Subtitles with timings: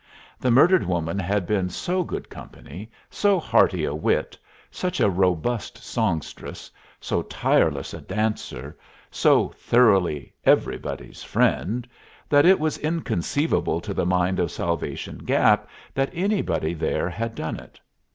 [0.39, 4.35] The murdered woman had been so good company, so hearty a wit,
[4.71, 8.75] such a robust songstress, so tireless a dancer,
[9.11, 11.87] so thoroughly everybody's friend,
[12.29, 17.59] that it was inconceivable to the mind of Salvation Gap that anybody there had done
[17.59, 17.79] it.